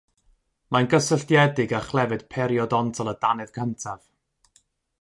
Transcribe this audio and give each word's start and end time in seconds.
Mae'n 0.75 0.87
gysylltiedig 0.93 1.75
â 1.81 1.83
chlefyd 1.91 2.25
periodontol 2.37 3.13
y 3.13 3.15
dannedd 3.27 3.57
cyntaf. 3.61 4.07